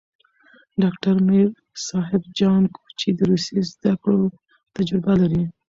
ډاکټر 0.81 1.15
میر 1.27 1.47
صاب 1.85 2.21
جان 2.37 2.63
کوچي 2.75 3.09
د 3.15 3.19
روسي 3.29 3.57
زدکړو 3.71 4.19
تجربه 4.75 5.13
لري. 5.21 5.43